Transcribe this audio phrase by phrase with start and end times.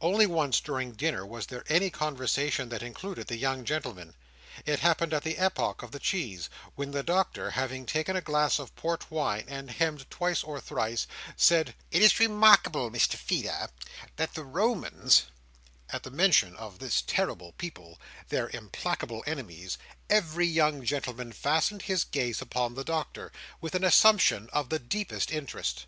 [0.00, 4.14] Only once during dinner was there any conversation that included the young gentlemen.
[4.64, 8.60] It happened at the epoch of the cheese, when the Doctor, having taken a glass
[8.60, 13.68] of port wine, and hemmed twice or thrice, said: "It is remarkable, Mr Feeder,
[14.14, 15.24] that the Romans—"
[15.90, 17.98] At the mention of this terrible people,
[18.28, 19.76] their implacable enemies,
[20.08, 25.32] every young gentleman fastened his gaze upon the Doctor, with an assumption of the deepest
[25.32, 25.82] interest.